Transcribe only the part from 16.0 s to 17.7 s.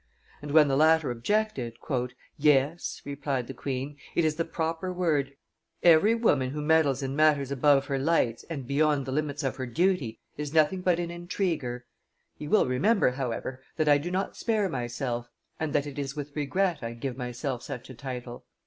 with regret I give myself